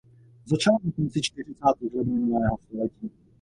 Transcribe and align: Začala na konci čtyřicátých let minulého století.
Začala 0.45 0.77
na 0.83 0.91
konci 0.91 1.21
čtyřicátých 1.21 1.93
let 1.93 2.03
minulého 2.07 2.57
století. 2.63 3.11